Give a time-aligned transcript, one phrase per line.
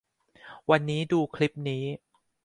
[0.69, 1.83] วันนี้ดูคลิปนี้